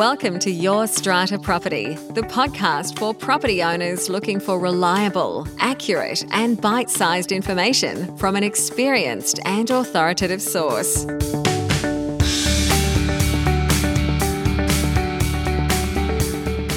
[0.00, 6.58] Welcome to Your Strata Property, the podcast for property owners looking for reliable, accurate, and
[6.58, 11.04] bite sized information from an experienced and authoritative source.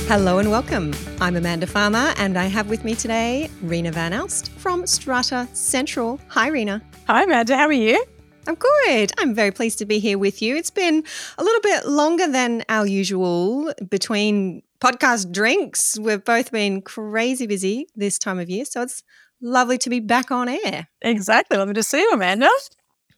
[0.10, 0.94] Hello and welcome.
[1.22, 6.20] I'm Amanda Farmer, and I have with me today Reena Van Elst from Strata Central.
[6.28, 6.82] Hi, Reena.
[7.08, 7.56] Hi, Amanda.
[7.56, 8.04] How are you?
[8.48, 9.12] I'm good.
[9.18, 10.56] I'm very pleased to be here with you.
[10.56, 11.04] It's been
[11.38, 15.98] a little bit longer than our usual between podcast drinks.
[15.98, 19.02] We've both been crazy busy this time of year, so it's
[19.42, 20.90] lovely to be back on air.
[21.02, 21.58] Exactly.
[21.58, 22.50] Lovely to see you, Amanda.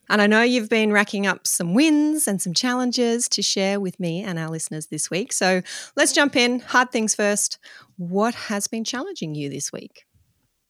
[0.08, 3.98] And I know you've been racking up some wins and some challenges to share with
[3.98, 5.32] me and our listeners this week.
[5.32, 5.62] So
[5.96, 6.60] let's jump in.
[6.60, 7.58] Hard things first.
[7.96, 10.04] What has been challenging you this week?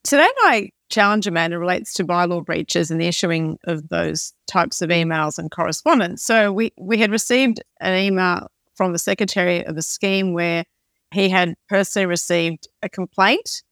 [0.04, 4.90] Today, my challenge, Amanda, relates to bylaw breaches and the issuing of those types of
[4.90, 6.22] emails and correspondence.
[6.22, 10.64] So we, we had received an email from the secretary of a scheme where
[11.12, 13.62] he had personally received a complaint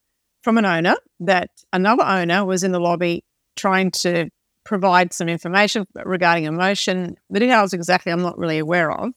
[0.43, 3.25] from an owner that another owner was in the lobby
[3.57, 4.29] trying to
[4.65, 7.17] provide some information regarding a motion.
[7.31, 9.11] The details exactly I'm not really aware of.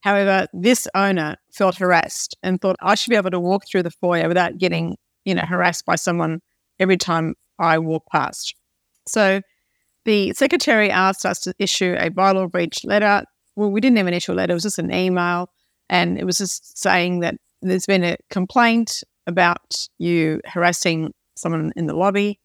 [0.00, 3.90] However, this owner felt harassed and thought I should be able to walk through the
[3.90, 6.40] foyer without getting, you know, harassed by someone
[6.78, 8.54] every time I walk past.
[9.06, 9.40] So
[10.04, 13.24] the secretary asked us to issue a bylaw breach letter.
[13.56, 15.50] Well, we didn't have an issue letter, it was just an email.
[15.88, 21.86] And it was just saying that there's been a complaint about you harassing someone in
[21.86, 22.40] the lobby.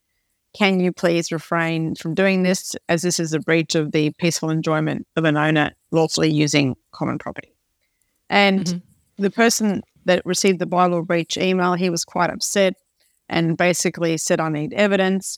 [0.58, 4.50] Can you please refrain from doing this as this is a breach of the peaceful
[4.50, 7.54] enjoyment of an owner lawfully using common property?
[8.30, 9.24] And mm-hmm.
[9.24, 12.74] the person that received the bylaw breach email, he was quite upset
[13.30, 15.38] and basically said, I need evidence.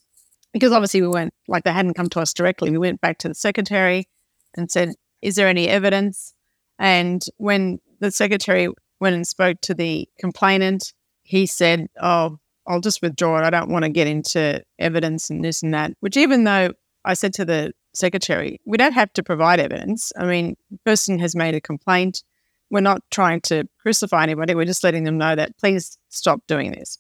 [0.54, 2.72] Because obviously we went, like they hadn't come to us directly.
[2.72, 4.08] We went back to the secretary
[4.56, 6.34] and said, Is there any evidence?
[6.80, 8.68] And when the secretary
[9.00, 13.46] went and spoke to the complainant, he said, Oh, I'll just withdraw it.
[13.46, 15.94] I don't want to get into evidence and this and that.
[16.00, 16.74] Which, even though
[17.06, 20.12] I said to the secretary, we don't have to provide evidence.
[20.18, 22.24] I mean, person has made a complaint.
[22.70, 24.56] We're not trying to crucify anybody.
[24.56, 27.00] We're just letting them know that please stop doing this.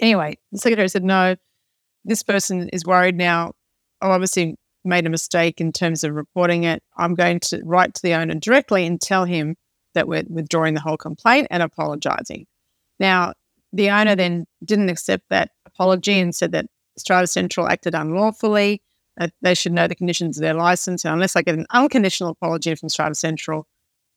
[0.00, 1.36] Anyway, the secretary said, no,
[2.04, 3.52] this person is worried now.
[4.00, 6.82] I obviously made a mistake in terms of reporting it.
[6.96, 9.56] I'm going to write to the owner directly and tell him
[9.94, 12.46] that we're withdrawing the whole complaint and apologizing.
[12.98, 13.34] Now,
[13.72, 16.66] the owner then didn't accept that apology and said that
[16.96, 18.82] Strata Central acted unlawfully,
[19.16, 21.04] that they should know the conditions of their license.
[21.04, 23.66] And unless I get an unconditional apology from Strata Central,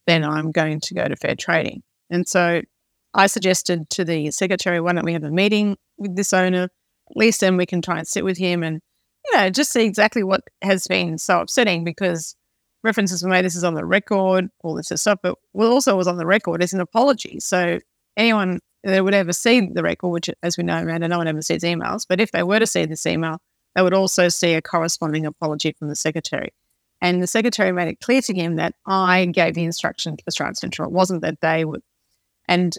[0.08, 1.84] then I'm going to go to fair trading.
[2.10, 2.62] And so
[3.14, 6.64] I suggested to the secretary, why don't we have a meeting with this owner?
[6.64, 8.82] At least then we can try and sit with him and,
[9.26, 12.36] you know, just see exactly what has been so upsetting because
[12.84, 16.08] references were made, this is on the record, all this stuff, but what also was
[16.08, 17.40] on the record is an apology.
[17.40, 17.80] So
[18.18, 21.42] anyone that would ever see the record, which as we know, Amanda, no one ever
[21.42, 23.40] sees emails, but if they were to see this email,
[23.76, 26.54] they would also see a corresponding apology from the secretary.
[27.02, 30.32] And the secretary made it clear to him that I gave the instruction to the
[30.32, 30.88] Strata Central.
[30.88, 31.82] It wasn't that they would.
[32.48, 32.78] And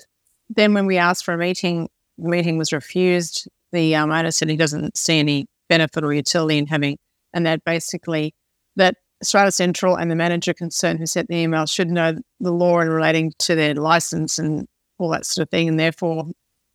[0.49, 1.89] then when we asked for a meeting,
[2.19, 3.49] the meeting was refused.
[3.73, 6.99] The um, owner said he doesn't see any benefit or utility in having,
[7.33, 8.35] and that basically
[8.77, 12.81] that Strata Central and the manager concerned who sent the email should know the law
[12.81, 14.67] in relating to their license and
[14.99, 16.27] all that sort of thing, and therefore,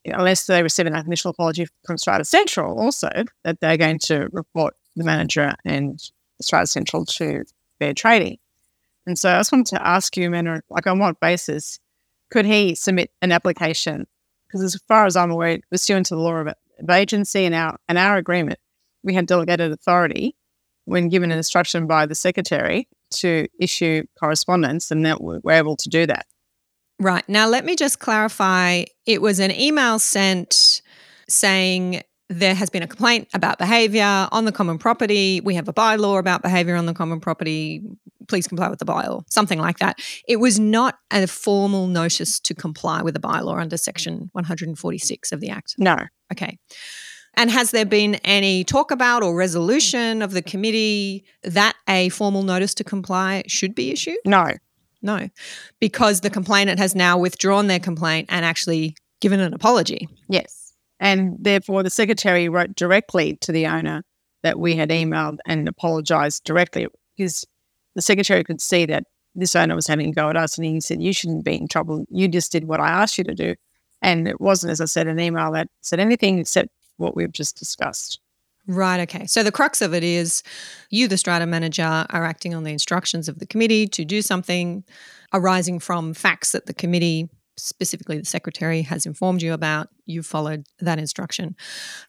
[0.04, 3.10] unless they receive an initial apology from Strata Central, also
[3.44, 6.00] that they're going to report the manager and
[6.40, 7.44] Strata Central to
[7.78, 8.38] fair trading.
[9.06, 11.78] And so I just wanted to ask you, Amanda, like on what basis
[12.30, 14.06] could he submit an application?
[14.46, 17.78] Because as far as I'm aware, pursuant to the law of, of agency and our
[17.88, 18.58] and our agreement,
[19.02, 20.36] we had delegated authority
[20.84, 25.88] when given an instruction by the secretary to issue correspondence, and that we're able to
[25.88, 26.26] do that.
[26.98, 27.26] Right.
[27.28, 30.82] Now, let me just clarify it was an email sent
[31.28, 35.40] saying there has been a complaint about behaviour on the common property.
[35.40, 37.82] We have a bylaw about behaviour on the common property.
[38.30, 39.98] Please comply with the bylaw, something like that.
[40.28, 45.40] It was not a formal notice to comply with the bylaw under section 146 of
[45.40, 45.74] the Act.
[45.78, 45.96] No.
[46.32, 46.58] Okay.
[47.34, 52.44] And has there been any talk about or resolution of the committee that a formal
[52.44, 54.18] notice to comply should be issued?
[54.24, 54.52] No.
[55.02, 55.28] No.
[55.80, 60.08] Because the complainant has now withdrawn their complaint and actually given an apology.
[60.28, 60.72] Yes.
[61.00, 64.04] And therefore, the secretary wrote directly to the owner
[64.44, 67.44] that we had emailed and apologized directly because
[67.94, 69.04] the secretary could see that
[69.34, 70.58] this owner was having a go at us.
[70.58, 72.04] And he said, You shouldn't be in trouble.
[72.10, 73.54] You just did what I asked you to do.
[74.02, 77.56] And it wasn't, as I said, an email that said anything except what we've just
[77.56, 78.20] discussed.
[78.66, 79.00] Right.
[79.00, 79.26] Okay.
[79.26, 80.42] So the crux of it is
[80.90, 84.84] you, the strata manager, are acting on the instructions of the committee to do something.
[85.32, 89.88] arising from facts that the committee, specifically the secretary, has informed you about.
[90.06, 91.56] You've followed that instruction.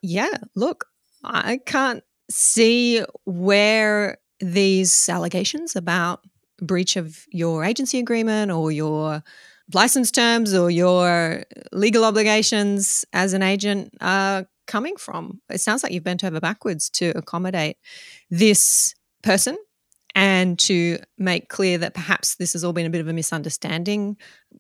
[0.02, 0.86] Yeah, look,
[1.24, 6.22] I can't see where these allegations about
[6.62, 9.24] breach of your agency agreement or your
[9.74, 15.42] license terms or your legal obligations as an agent are coming from.
[15.50, 17.78] It sounds like you've bent over backwards to accommodate
[18.30, 18.94] this
[19.24, 19.58] person
[20.14, 24.18] and to make clear that perhaps this has all been a bit of a misunderstanding,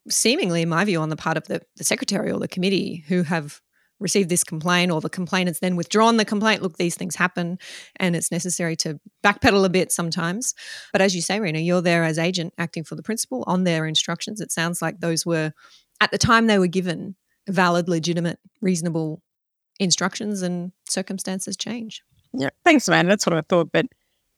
[0.10, 3.24] seemingly, in my view, on the part of the, the secretary or the committee who
[3.24, 3.62] have
[4.02, 6.62] received this complaint or the complainant's then withdrawn the complaint.
[6.62, 7.60] Look, these things happen
[7.98, 10.54] and it's necessary to backpedal a bit sometimes.
[10.92, 13.86] But as you say, Reena, you're there as agent acting for the principal on their
[13.86, 14.42] instructions.
[14.42, 15.54] It sounds like those were,
[16.02, 17.16] at the time they were given,
[17.48, 19.22] valid, legitimate, reasonable
[19.80, 22.02] instructions and circumstances change.
[22.34, 23.12] Yeah, thanks, Amanda.
[23.12, 23.72] That's what I thought.
[23.72, 23.86] But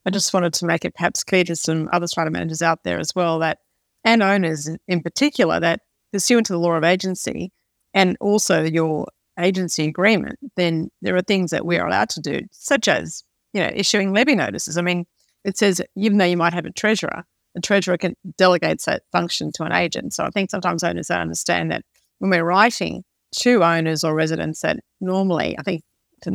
[0.05, 2.99] I just wanted to make it perhaps clear to some other strata managers out there
[2.99, 3.59] as well that,
[4.03, 5.81] and owners in particular, that
[6.11, 7.51] pursuant to the law of agency
[7.93, 9.07] and also your
[9.39, 13.71] agency agreement, then there are things that we're allowed to do, such as, you know,
[13.73, 14.77] issuing levy notices.
[14.77, 15.05] I mean,
[15.43, 17.23] it says even though you might have a treasurer,
[17.55, 20.13] the treasurer can delegates that function to an agent.
[20.13, 21.83] So I think sometimes owners don't understand that
[22.19, 23.03] when we're writing
[23.37, 25.83] to owners or residents that normally, I think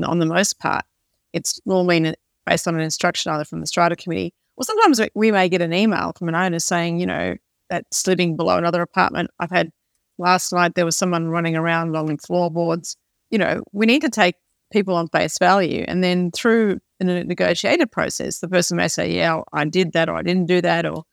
[0.04, 0.84] on the most part,
[1.32, 2.14] it's normally
[2.46, 5.72] based on an instruction either from the strata committee or sometimes we may get an
[5.72, 7.36] email from an owner saying, you know,
[7.70, 9.30] that's living below another apartment.
[9.38, 9.70] I've had
[10.18, 12.96] last night there was someone running around on floorboards.
[13.30, 14.34] You know, we need to take
[14.72, 15.84] people on face value.
[15.86, 20.16] And then through a negotiated process, the person may say, Yeah, I did that or
[20.16, 21.04] I didn't do that or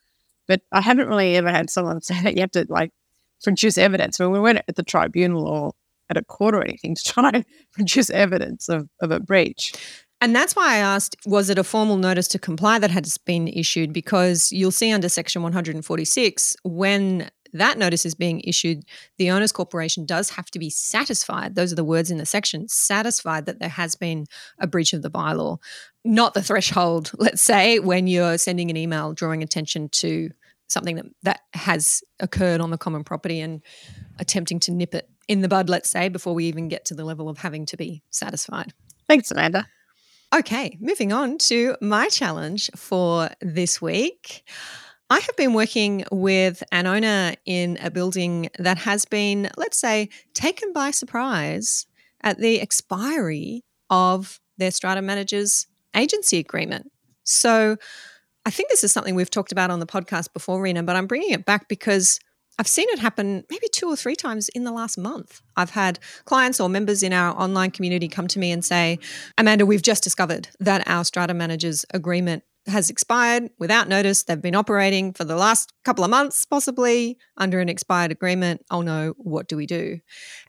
[0.47, 2.91] but I haven't really ever had someone say that you have to like
[3.43, 4.19] produce evidence.
[4.19, 5.73] When we went at the tribunal or
[6.09, 9.73] at a court or anything to try and produce evidence of, of a breach.
[10.21, 13.47] And that's why I asked, was it a formal notice to comply that has been
[13.47, 13.91] issued?
[13.91, 18.83] Because you'll see under Section 146, when that notice is being issued,
[19.17, 21.55] the owners corporation does have to be satisfied.
[21.55, 24.25] Those are the words in the section satisfied that there has been
[24.59, 25.57] a breach of the bylaw.
[26.03, 30.29] Not the threshold, let's say, when you're sending an email drawing attention to
[30.67, 33.61] something that, that has occurred on the common property and
[34.19, 37.03] attempting to nip it in the bud, let's say, before we even get to the
[37.03, 38.73] level of having to be satisfied.
[39.07, 39.67] Thanks, Amanda.
[40.35, 44.43] Okay, moving on to my challenge for this week.
[45.09, 50.09] I have been working with an owner in a building that has been, let's say,
[50.33, 51.85] taken by surprise
[52.21, 56.91] at the expiry of their strata manager's agency agreement.
[57.23, 57.77] So
[58.45, 61.07] I think this is something we've talked about on the podcast before, Reena, but I'm
[61.07, 62.19] bringing it back because
[62.57, 65.41] I've seen it happen maybe two or three times in the last month.
[65.55, 68.97] I've had clients or members in our online community come to me and say,
[69.37, 74.23] Amanda, we've just discovered that our strata manager's agreement has expired without notice.
[74.23, 78.65] They've been operating for the last couple of months, possibly under an expired agreement.
[78.71, 79.99] Oh no, what do we do?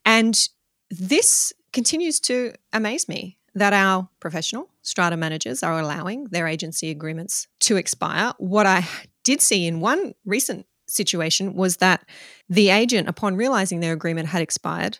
[0.04, 0.48] And
[0.90, 7.48] this continues to amaze me that our professional strata managers are allowing their agency agreements
[7.60, 8.32] to expire.
[8.38, 8.86] What I
[9.24, 12.06] did see in one recent situation was that
[12.48, 14.98] the agent, upon realizing their agreement had expired,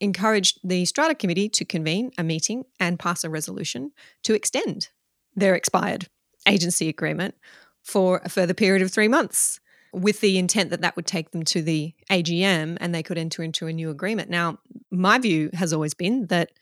[0.00, 3.92] encouraged the strata committee to convene a meeting and pass a resolution
[4.24, 4.88] to extend
[5.34, 6.08] their expired
[6.48, 7.34] agency agreement
[7.82, 9.60] for a further period of three months
[9.92, 13.42] with the intent that that would take them to the AGM and they could enter
[13.42, 14.30] into a new agreement.
[14.30, 14.58] Now,
[14.90, 16.52] my view has always been that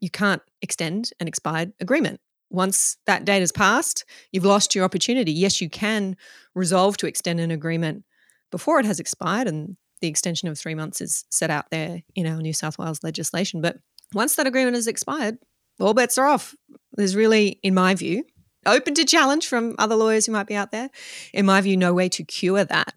[0.00, 2.20] you can't extend an expired agreement.
[2.50, 5.32] Once that date has passed, you've lost your opportunity.
[5.32, 6.16] Yes, you can
[6.54, 8.04] resolve to extend an agreement
[8.50, 12.26] before it has expired, and the extension of three months is set out there in
[12.26, 13.60] our New South Wales legislation.
[13.60, 13.76] But
[14.14, 15.36] once that agreement has expired,
[15.78, 16.54] all bets are off.
[16.92, 18.24] There's really, in my view,
[18.66, 20.90] open to challenge from other lawyers who might be out there.
[21.32, 22.94] In my view, no way to cure that.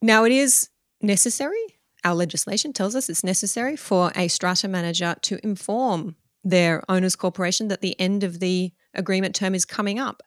[0.00, 0.68] Now, it is
[1.00, 1.58] necessary.
[2.04, 7.68] Our legislation tells us it's necessary for a strata manager to inform their owners corporation
[7.68, 10.22] that the end of the agreement term is coming up.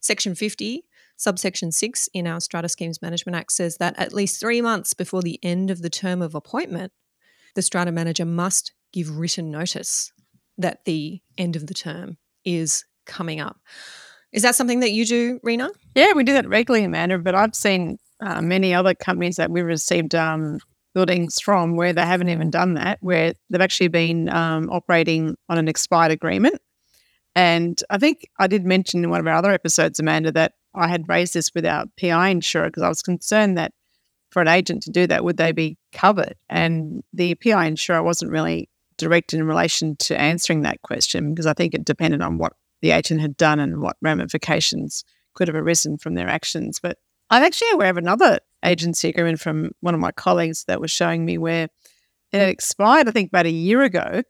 [0.00, 0.84] Section 50,
[1.16, 5.22] subsection 6 in our Strata Schemes Management Act says that at least three months before
[5.22, 6.92] the end of the term of appointment,
[7.54, 10.12] the strata manager must give written notice
[10.56, 13.58] that the end of the term is coming up.
[14.32, 15.70] Is that something that you do, Reena?
[15.94, 17.18] Yeah, we do that regularly, Amanda.
[17.18, 20.58] But I've seen uh, many other companies that we've received um,
[20.94, 25.58] buildings from where they haven't even done that, where they've actually been um, operating on
[25.58, 26.60] an expired agreement.
[27.34, 30.88] And I think I did mention in one of our other episodes, Amanda, that I
[30.88, 33.72] had raised this with our PI insurer because I was concerned that
[34.30, 36.34] for an agent to do that, would they be covered?
[36.48, 41.54] And the PI insurer wasn't really direct in relation to answering that question because I
[41.54, 45.04] think it depended on what the agent had done and what ramifications
[45.34, 46.80] could have arisen from their actions.
[46.80, 46.98] But
[47.30, 51.24] I'm actually aware of another agency agreement from one of my colleagues that was showing
[51.24, 51.68] me where
[52.32, 54.22] it had expired, I think, about a year ago.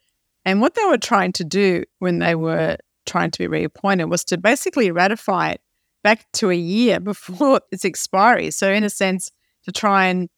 [0.45, 2.77] And what they were trying to do when they were
[3.07, 5.61] trying to be reappointed was to basically ratify it
[6.03, 8.51] back to a year before its expiry.
[8.51, 9.31] So, in a sense,
[9.65, 10.29] to try and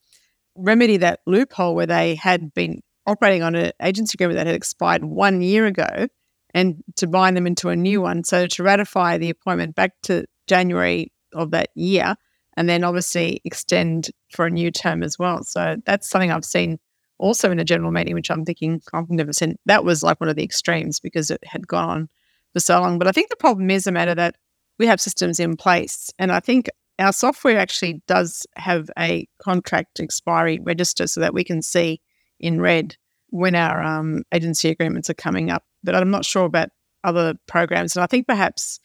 [0.56, 5.04] remedy that loophole where they had been operating on an agency agreement that had expired
[5.04, 6.08] one year ago
[6.54, 8.24] and to bind them into a new one.
[8.24, 12.16] So, to ratify the appointment back to January of that year
[12.56, 15.42] and then obviously extend for a new term as well.
[15.44, 16.78] So, that's something I've seen
[17.18, 19.56] also in a general meeting, which I'm thinking I've never seen.
[19.66, 22.08] That was like one of the extremes because it had gone on
[22.52, 22.98] for so long.
[22.98, 24.36] But I think the problem is a matter that
[24.78, 26.10] we have systems in place.
[26.18, 31.44] And I think our software actually does have a contract expiry register so that we
[31.44, 32.00] can see
[32.38, 32.96] in red
[33.30, 35.64] when our um, agency agreements are coming up.
[35.82, 36.68] But I'm not sure about
[37.04, 37.96] other programs.
[37.96, 38.78] And I think perhaps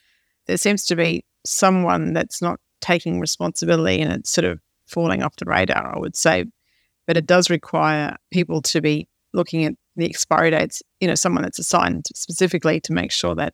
[0.48, 5.36] there seems to be someone that's not taking responsibility and it's sort of falling off
[5.36, 6.46] the radar, I would say.
[7.08, 11.44] But it does require people to be looking at the expiry dates, you know, someone
[11.44, 13.54] that's assigned specifically to make sure that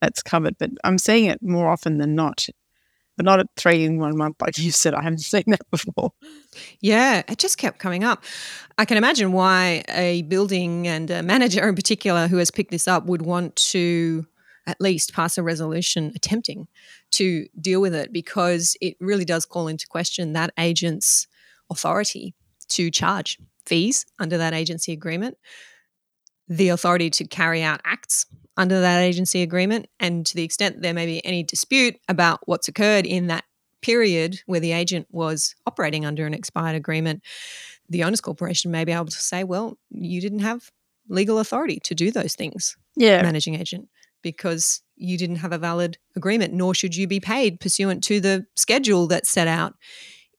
[0.00, 0.56] that's covered.
[0.58, 2.46] But I'm seeing it more often than not,
[3.18, 4.94] but not at three in one month, like you said.
[4.94, 6.12] I haven't seen that before.
[6.80, 8.24] Yeah, it just kept coming up.
[8.78, 12.86] I can imagine why a building and a manager in particular who has picked this
[12.86, 14.24] up would want to
[14.68, 16.68] at least pass a resolution attempting
[17.10, 21.26] to deal with it because it really does call into question that agent's
[21.70, 22.34] authority
[22.68, 25.36] to charge fees under that agency agreement,
[26.48, 28.26] the authority to carry out acts
[28.56, 29.86] under that agency agreement.
[30.00, 33.44] And to the extent there may be any dispute about what's occurred in that
[33.82, 37.22] period where the agent was operating under an expired agreement,
[37.88, 40.70] the owners corporation may be able to say, well, you didn't have
[41.08, 43.22] legal authority to do those things, yeah.
[43.22, 43.88] managing agent,
[44.22, 48.44] because you didn't have a valid agreement, nor should you be paid pursuant to the
[48.56, 49.74] schedule that's set out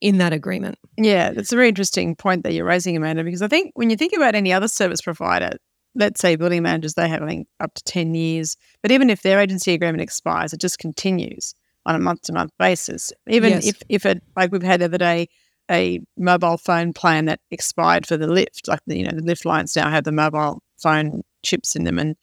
[0.01, 0.77] in that agreement.
[0.97, 3.97] Yeah, that's a very interesting point that you're raising, Amanda, because I think when you
[3.97, 5.57] think about any other service provider,
[5.95, 8.57] let's say building managers, they have I think up to 10 years.
[8.81, 11.53] But even if their agency agreement expires, it just continues
[11.85, 13.11] on a month to month basis.
[13.27, 13.67] Even yes.
[13.67, 15.27] if, if it, like we've had the other day,
[15.71, 19.45] a mobile phone plan that expired for the lift, like the, you know, the lift
[19.45, 21.99] lines now have the mobile phone chips in them.
[21.99, 22.15] And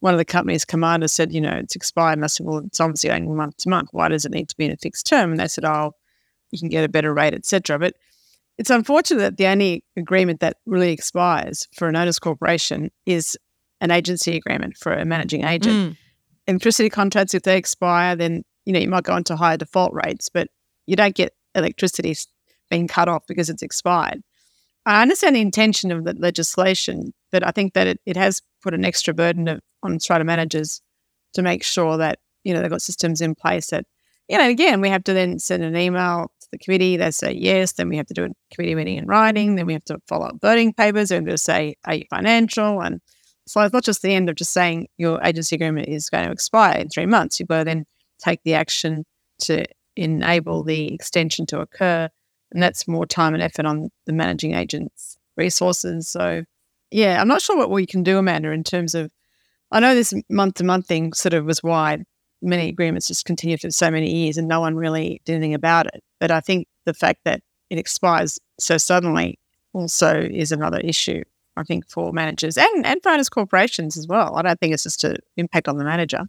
[0.00, 2.14] one of the company's commanders said, you know, it's expired.
[2.14, 3.90] And I said, well, it's obviously only month to month.
[3.92, 5.30] Why does it need to be in a fixed term?
[5.30, 5.92] And they said, oh,
[6.50, 7.78] you can get a better rate, etc.
[7.78, 7.94] But
[8.60, 13.34] it's unfortunate that the only agreement that really expires for an owners corporation is
[13.80, 15.74] an agency agreement for a managing agent.
[15.74, 15.96] Mm.
[16.46, 20.28] Electricity contracts, if they expire, then you know you might go into higher default rates,
[20.28, 20.48] but
[20.84, 22.14] you don't get electricity
[22.68, 24.20] being cut off because it's expired.
[24.84, 28.74] I understand the intention of the legislation, but I think that it, it has put
[28.74, 30.82] an extra burden of, on strata managers
[31.32, 33.86] to make sure that you know they've got systems in place that
[34.28, 36.96] you know again we have to then send an email the committee.
[36.96, 37.72] They say yes.
[37.72, 39.56] Then we have to do a committee meeting in writing.
[39.56, 41.10] Then we have to follow up voting papers.
[41.10, 42.80] And to say, are you financial?
[42.80, 43.00] And
[43.46, 46.32] so it's not just the end of just saying your agency agreement is going to
[46.32, 47.40] expire in three months.
[47.40, 47.84] You've got to then
[48.18, 49.04] take the action
[49.40, 49.64] to
[49.96, 52.08] enable the extension to occur.
[52.52, 56.08] And that's more time and effort on the managing agent's resources.
[56.08, 56.44] So,
[56.90, 59.10] yeah, I'm not sure what we can do, Amanda, in terms of.
[59.72, 62.04] I know this month to month thing sort of was wide
[62.42, 65.86] many agreements just continued for so many years and no one really did anything about
[65.86, 66.02] it.
[66.18, 69.38] But I think the fact that it expires so suddenly
[69.72, 71.22] also is another issue,
[71.56, 74.36] I think, for managers and, and owners corporations as well.
[74.36, 76.22] I don't think it's just an impact on the manager.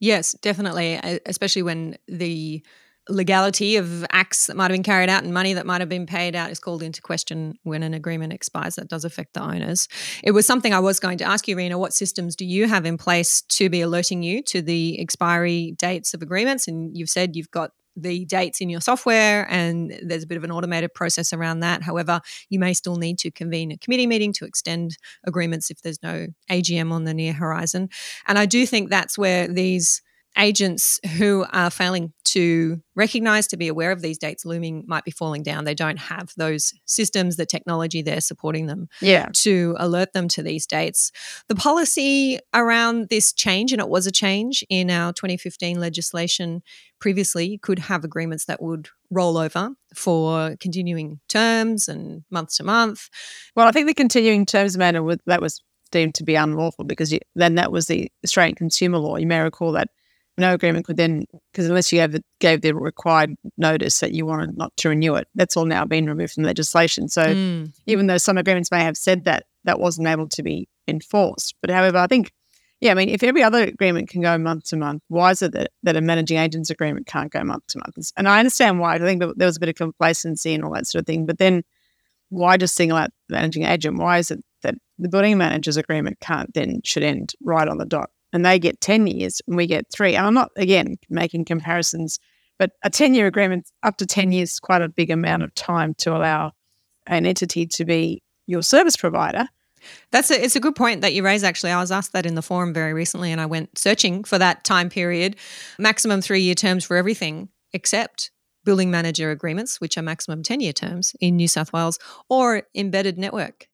[0.00, 2.62] Yes, definitely, especially when the
[3.08, 6.06] legality of acts that might have been carried out and money that might have been
[6.06, 8.76] paid out is called into question when an agreement expires.
[8.76, 9.88] That does affect the owners.
[10.22, 11.78] It was something I was going to ask you, Reena.
[11.78, 16.14] What systems do you have in place to be alerting you to the expiry dates
[16.14, 16.66] of agreements?
[16.66, 20.44] And you've said you've got the dates in your software and there's a bit of
[20.44, 21.82] an automated process around that.
[21.82, 26.02] However, you may still need to convene a committee meeting to extend agreements if there's
[26.02, 27.88] no AGM on the near horizon.
[28.26, 30.02] And I do think that's where these
[30.36, 35.10] agents who are failing to recognize, to be aware of these dates looming might be
[35.10, 35.64] falling down.
[35.64, 39.28] They don't have those systems, the technology there supporting them yeah.
[39.34, 41.12] to alert them to these dates.
[41.48, 46.62] The policy around this change, and it was a change in our 2015 legislation
[47.00, 52.64] previously, you could have agreements that would roll over for continuing terms and month to
[52.64, 53.08] month.
[53.54, 57.20] Well, I think the continuing terms matter that was deemed to be unlawful because you,
[57.36, 59.16] then that was the Australian consumer law.
[59.16, 59.88] You may recall that
[60.36, 64.56] no agreement could then, because unless you the, gave the required notice that you wanted
[64.56, 67.08] not to renew it, that's all now been removed from legislation.
[67.08, 67.72] So mm.
[67.86, 71.54] even though some agreements may have said that, that wasn't able to be enforced.
[71.60, 72.32] But however, I think
[72.80, 75.52] Yeah, I mean, if every other agreement can go month to month, why is it
[75.52, 78.12] that, that a managing agent's agreement can't go month to month?
[78.16, 78.94] And I understand why.
[78.94, 81.24] I think there was a bit of complacency and all that sort of thing.
[81.24, 81.62] But then
[82.28, 83.96] why just single out the managing agent?
[83.96, 87.86] Why is it that the building manager's agreement can't then should end right on the
[87.86, 88.10] dot?
[88.34, 90.16] And they get 10 years and we get three.
[90.16, 92.18] And I'm not, again, making comparisons,
[92.58, 95.54] but a 10 year agreement up to 10 years is quite a big amount of
[95.54, 96.50] time to allow
[97.06, 99.46] an entity to be your service provider.
[100.10, 101.44] That's a, it's a good point that you raise.
[101.44, 104.38] Actually, I was asked that in the forum very recently, and I went searching for
[104.38, 105.36] that time period,
[105.78, 108.30] maximum three year terms for everything except
[108.64, 111.98] building manager agreements, which are maximum ten year terms in New South Wales,
[112.30, 113.68] or embedded network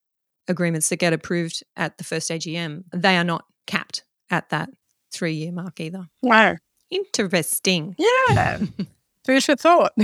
[0.48, 2.82] agreements that get approved at the first AGM.
[2.92, 4.70] They are not capped at that
[5.12, 6.06] three year mark either.
[6.22, 6.56] Wow,
[6.90, 7.96] interesting.
[7.98, 8.58] Yeah,
[9.26, 9.92] food for thought.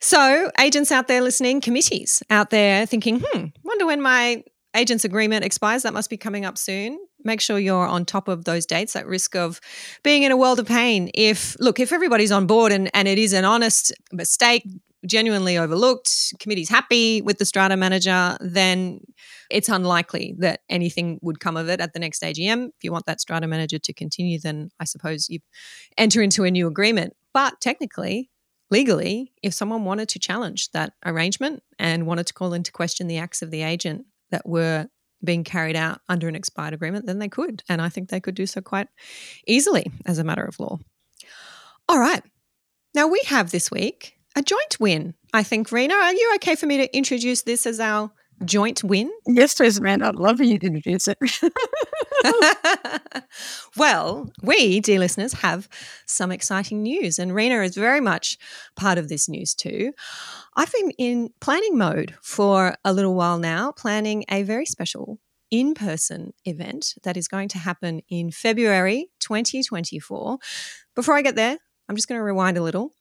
[0.00, 4.44] So, agents out there listening, committees out there thinking, hmm, wonder when my
[4.76, 5.82] agent's agreement expires.
[5.82, 6.98] That must be coming up soon.
[7.24, 9.60] Make sure you're on top of those dates at risk of
[10.04, 11.10] being in a world of pain.
[11.14, 14.64] If, look, if everybody's on board and, and it is an honest mistake,
[15.06, 19.00] genuinely overlooked, committee's happy with the strata manager, then
[19.50, 22.68] it's unlikely that anything would come of it at the next AGM.
[22.68, 25.40] If you want that strata manager to continue, then I suppose you
[25.96, 27.14] enter into a new agreement.
[27.32, 28.30] But technically,
[28.70, 33.18] legally, if someone wanted to challenge that arrangement and wanted to call into question the
[33.18, 34.88] acts of the agent that were
[35.24, 37.62] being carried out under an expired agreement, then they could.
[37.68, 38.88] And I think they could do so quite
[39.46, 40.78] easily as a matter of law.
[41.88, 42.22] All right.
[42.94, 45.14] Now we have this week a joint win.
[45.32, 48.12] I think, Reena, are you okay for me to introduce this as our
[48.44, 49.10] joint win?
[49.26, 50.06] Yes, please, Amanda.
[50.06, 51.18] I'd love for you to introduce it.
[53.76, 55.68] well, we, dear listeners, have
[56.04, 58.36] some exciting news, and Reena is very much
[58.76, 59.92] part of this news too.
[60.54, 65.18] I've been in planning mode for a little while now, planning a very special
[65.50, 70.38] in person event that is going to happen in February 2024.
[70.94, 71.56] Before I get there,
[71.88, 72.92] I'm just going to rewind a little.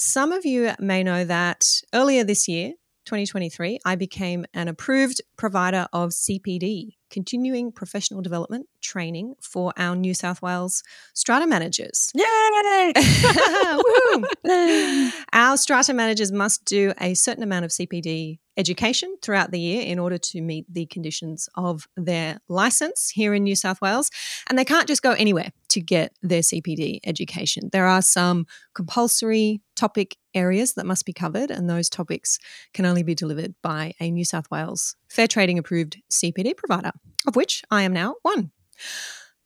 [0.00, 2.74] Some of you may know that earlier this year,
[3.06, 10.14] 2023, I became an approved provider of CPD, continuing professional development training for our New
[10.14, 10.82] South Wales
[11.14, 12.12] strata managers.
[12.14, 12.92] Yay!
[15.32, 19.98] our strata managers must do a certain amount of CPD education throughout the year in
[19.98, 24.10] order to meet the conditions of their license here in New South Wales.
[24.48, 27.70] And they can't just go anywhere to get their CPD education.
[27.72, 32.38] There are some compulsory topic areas that must be covered, and those topics
[32.74, 36.92] can only be delivered by a New South Wales fair trading approved CPD provider,
[37.26, 38.50] of which I am now one.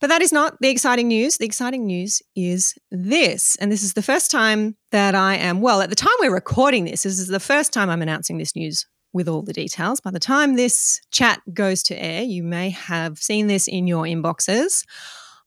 [0.00, 1.38] But that is not the exciting news.
[1.38, 3.54] The exciting news is this.
[3.56, 6.84] And this is the first time that I am, well, at the time we're recording
[6.84, 10.00] this, this is the first time I'm announcing this news with all the details.
[10.00, 14.04] By the time this chat goes to air, you may have seen this in your
[14.04, 14.84] inboxes.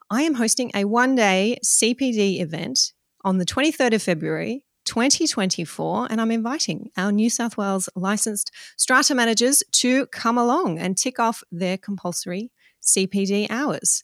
[0.10, 6.22] I am hosting a one day CPD event on the 23rd of February 2024, and
[6.22, 11.44] I'm inviting our New South Wales licensed strata managers to come along and tick off
[11.52, 14.04] their compulsory CPD hours.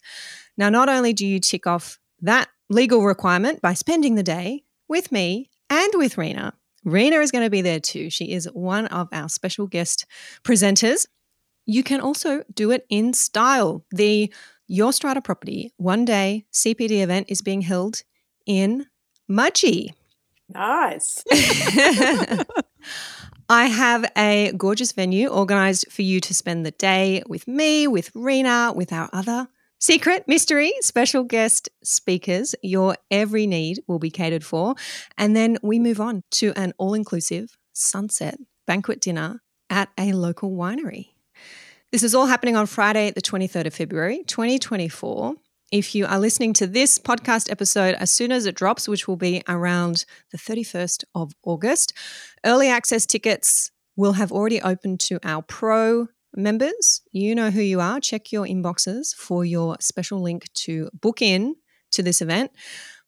[0.58, 5.12] Now, not only do you tick off that legal requirement by spending the day with
[5.12, 6.54] me and with Reena,
[6.86, 8.10] Reena is going to be there too.
[8.10, 10.06] She is one of our special guest
[10.44, 11.06] presenters.
[11.65, 13.86] You can also do it in style.
[13.91, 14.34] The
[14.67, 18.02] Your Strata Property one day CPD event is being held
[18.48, 18.88] in
[19.30, 19.94] Mudgee.
[20.54, 21.24] Nice.
[23.50, 28.14] I have a gorgeous venue organized for you to spend the day with me, with
[28.14, 29.48] Reena, with our other
[29.80, 32.56] secret, mystery, special guest speakers.
[32.62, 34.76] Your every need will be catered for.
[35.18, 38.38] And then we move on to an all inclusive sunset
[38.68, 41.10] banquet dinner at a local winery.
[41.92, 45.36] This is all happening on Friday, the 23rd of February, 2024.
[45.72, 49.16] If you are listening to this podcast episode as soon as it drops, which will
[49.16, 50.04] be around
[50.34, 51.94] the 31st of August,
[52.46, 57.02] early access tickets will have already opened to our pro members.
[57.14, 58.02] You know who you are.
[58.02, 61.56] Check your inboxes for your special link to book in
[61.92, 62.52] to this event.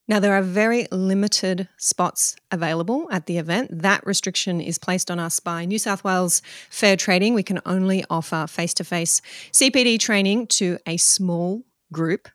[0.07, 3.81] Now, there are very limited spots available at the event.
[3.81, 7.33] That restriction is placed on us by New South Wales Fair Trading.
[7.33, 9.21] We can only offer face to face
[9.51, 12.29] CPD training to a small group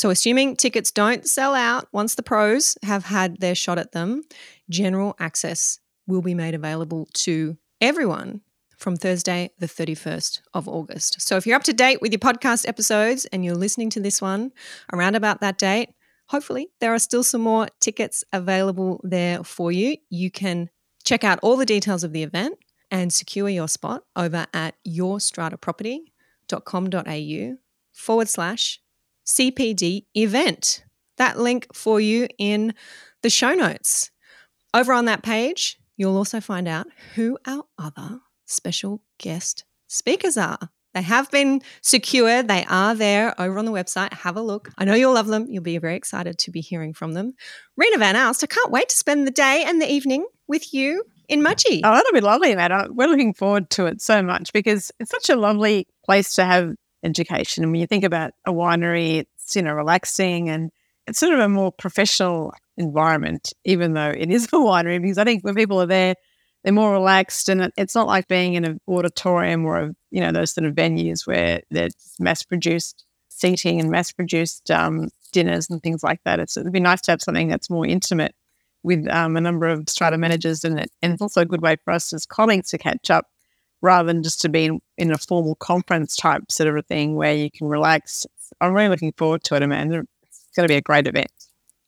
[0.00, 4.22] so, assuming tickets don't sell out once the pros have had their shot at them,
[4.70, 8.40] general access will be made available to everyone
[8.78, 11.20] from Thursday, the 31st of August.
[11.20, 14.22] So, if you're up to date with your podcast episodes and you're listening to this
[14.22, 14.52] one
[14.90, 15.90] around about that date,
[16.28, 19.98] hopefully there are still some more tickets available there for you.
[20.08, 20.70] You can
[21.04, 22.56] check out all the details of the event
[22.90, 27.56] and secure your spot over at yourstrataproperty.com.au
[27.92, 28.80] forward slash
[29.30, 30.84] CPD event.
[31.16, 32.74] That link for you in
[33.22, 34.10] the show notes.
[34.72, 40.70] Over on that page, you'll also find out who our other special guest speakers are.
[40.94, 42.48] They have been secured.
[42.48, 44.12] They are there over on the website.
[44.12, 44.70] Have a look.
[44.76, 45.46] I know you'll love them.
[45.48, 47.34] You'll be very excited to be hearing from them.
[47.80, 51.04] Reena Van Elst, I can't wait to spend the day and the evening with you
[51.28, 51.80] in Mudgee.
[51.84, 52.92] Oh, that'll be lovely, Matt.
[52.92, 56.74] We're looking forward to it so much because it's such a lovely place to have
[57.02, 57.62] education.
[57.64, 60.70] And when you think about a winery, it's, you know, relaxing and
[61.06, 65.24] it's sort of a more professional environment, even though it is a winery, because I
[65.24, 66.14] think when people are there,
[66.62, 70.32] they're more relaxed and it's not like being in an auditorium or a, you know
[70.32, 75.82] those sort of venues where there's mass produced seating and mass produced um, dinners and
[75.82, 78.34] things like that it's, it'd be nice to have something that's more intimate
[78.82, 81.76] with um, a number of strata managers and, it, and it's also a good way
[81.84, 83.26] for us as colleagues to catch up
[83.82, 87.16] rather than just to be in, in a formal conference type sort of a thing
[87.16, 88.26] where you can relax
[88.60, 91.30] i'm really looking forward to it amanda it's going to be a great event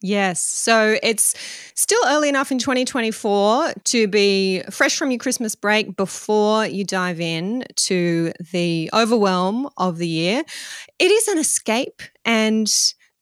[0.04, 0.42] Yes.
[0.42, 1.34] So it's
[1.76, 7.20] still early enough in 2024 to be fresh from your Christmas break before you dive
[7.20, 10.42] in to the overwhelm of the year.
[10.98, 12.66] It is an escape and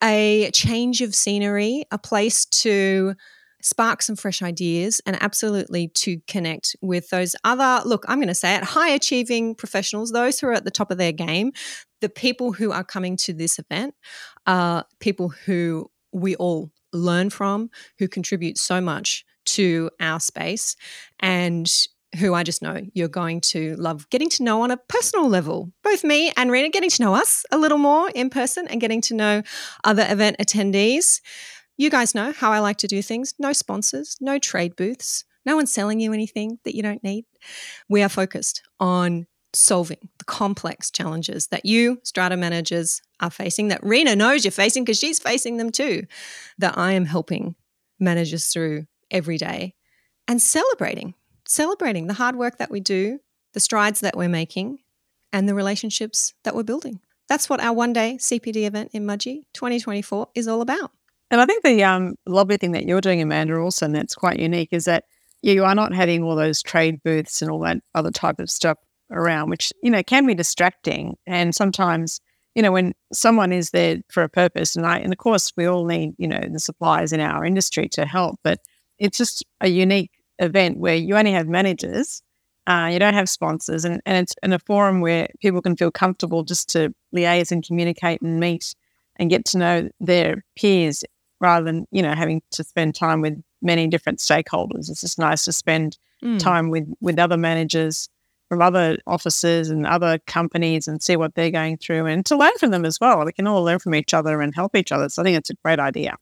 [0.03, 3.15] a change of scenery, a place to
[3.63, 8.35] spark some fresh ideas and absolutely to connect with those other, look, I'm going to
[8.35, 11.53] say it, high achieving professionals, those who are at the top of their game.
[12.01, 13.95] The people who are coming to this event
[14.47, 20.77] are people who we all learn from, who contribute so much to our space,
[21.21, 21.71] and
[22.19, 25.71] who I just know you're going to love getting to know on a personal level.
[25.85, 29.01] Both me and Reena getting to know us a little more in person and getting
[29.03, 29.43] to know
[29.85, 31.21] other event attendees.
[31.81, 35.57] You guys know how I like to do things no sponsors, no trade booths, no
[35.57, 37.25] one's selling you anything that you don't need.
[37.89, 43.81] We are focused on solving the complex challenges that you, strata managers, are facing, that
[43.81, 46.03] Reena knows you're facing because she's facing them too,
[46.59, 47.55] that I am helping
[47.99, 49.75] managers through every day
[50.29, 51.15] and celebrating,
[51.49, 53.21] celebrating the hard work that we do,
[53.55, 54.81] the strides that we're making,
[55.33, 57.01] and the relationships that we're building.
[57.27, 60.91] That's what our one day CPD event in Mudgee 2024 is all about.
[61.31, 64.41] And I think the um, lovely thing that you're doing, Amanda, also, and that's quite
[64.41, 65.05] unique, is that
[65.43, 68.79] you are not having all those trade booths and all that other type of stuff
[69.11, 71.17] around, which, you know, can be distracting.
[71.27, 72.21] And sometimes,
[72.55, 75.67] you know, when someone is there for a purpose, and I, and of course, we
[75.67, 78.59] all need, you know, the suppliers in our industry to help, but
[78.99, 82.23] it's just a unique event where you only have managers,
[82.67, 85.91] uh, you don't have sponsors, and, and it's in a forum where people can feel
[85.91, 88.75] comfortable just to liaise and communicate and meet
[89.17, 91.03] and get to know their peers
[91.41, 94.91] rather than, you know, having to spend time with many different stakeholders.
[94.91, 96.39] It's just nice to spend mm.
[96.39, 98.09] time with, with other managers
[98.49, 102.57] from other offices and other companies and see what they're going through and to learn
[102.59, 103.25] from them as well.
[103.25, 105.09] We can all learn from each other and help each other.
[105.09, 106.17] So I think it's a great idea.